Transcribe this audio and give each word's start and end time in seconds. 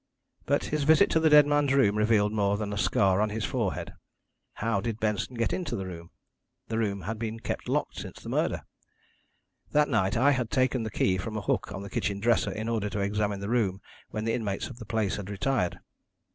"But 0.47 0.63
his 0.63 0.83
visit 0.83 1.11
to 1.11 1.19
the 1.19 1.29
dead 1.29 1.45
man's 1.45 1.73
room 1.75 1.95
revealed 1.95 2.31
more 2.33 2.57
than 2.57 2.71
the 2.71 2.75
scar 2.75 3.21
on 3.21 3.29
his 3.29 3.45
forehead. 3.45 3.93
How 4.53 4.81
did 4.81 4.99
Benson 4.99 5.35
get 5.35 5.53
into 5.53 5.75
the 5.75 5.85
room? 5.85 6.09
The 6.69 6.79
room 6.79 7.01
had 7.01 7.19
been 7.19 7.39
kept 7.39 7.69
locked 7.69 7.97
since 7.99 8.19
the 8.19 8.27
murder. 8.29 8.63
That 9.73 9.89
night 9.89 10.17
I 10.17 10.31
had 10.31 10.49
taken 10.49 10.81
the 10.81 10.89
key 10.89 11.19
from 11.19 11.37
a 11.37 11.41
hook 11.41 11.71
on 11.71 11.83
the 11.83 11.89
kitchen 11.91 12.19
dresser 12.19 12.49
in 12.51 12.67
order 12.67 12.89
to 12.89 12.99
examine 12.99 13.41
the 13.41 13.49
room 13.49 13.79
when 14.09 14.25
the 14.25 14.33
inmates 14.33 14.69
of 14.69 14.79
the 14.79 14.85
place 14.85 15.17
had 15.17 15.29
retired. 15.29 15.77